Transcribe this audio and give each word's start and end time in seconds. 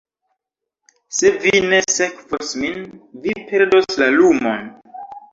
Se 1.17 1.29
vi 1.41 1.59
ne 1.65 1.81
sekvos 1.95 2.53
min, 2.61 2.79
vi 3.25 3.35
perdos 3.51 3.99
la 4.05 4.09
lumon. 4.15 4.65